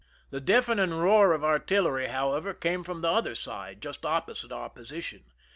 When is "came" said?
2.55-2.83